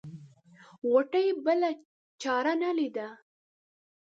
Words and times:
غوټۍ 0.89 1.27
بله 1.45 1.69
چاره 2.21 2.53
نه 2.61 2.71
ليده. 2.77 3.07